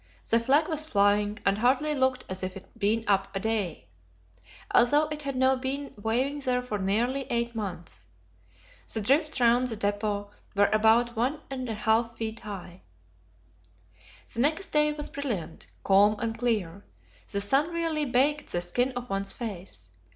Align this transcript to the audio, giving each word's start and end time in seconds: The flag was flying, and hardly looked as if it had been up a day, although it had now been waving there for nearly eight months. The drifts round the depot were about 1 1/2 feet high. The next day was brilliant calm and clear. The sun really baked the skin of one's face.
The 0.27 0.39
flag 0.39 0.67
was 0.67 0.87
flying, 0.87 1.37
and 1.45 1.59
hardly 1.59 1.93
looked 1.93 2.25
as 2.27 2.41
if 2.41 2.57
it 2.57 2.63
had 2.63 2.79
been 2.79 3.03
up 3.07 3.27
a 3.35 3.39
day, 3.39 3.85
although 4.73 5.07
it 5.09 5.21
had 5.21 5.35
now 5.35 5.55
been 5.57 5.93
waving 5.95 6.39
there 6.39 6.63
for 6.63 6.79
nearly 6.79 7.21
eight 7.29 7.53
months. 7.53 8.07
The 8.91 8.99
drifts 8.99 9.39
round 9.39 9.67
the 9.67 9.75
depot 9.75 10.31
were 10.55 10.71
about 10.73 11.15
1 11.15 11.41
1/2 11.51 12.17
feet 12.17 12.39
high. 12.39 12.81
The 14.33 14.41
next 14.41 14.71
day 14.71 14.91
was 14.91 15.07
brilliant 15.07 15.67
calm 15.83 16.19
and 16.19 16.35
clear. 16.35 16.83
The 17.29 17.39
sun 17.39 17.71
really 17.71 18.05
baked 18.05 18.51
the 18.53 18.61
skin 18.61 18.93
of 18.93 19.07
one's 19.07 19.33
face. 19.33 19.91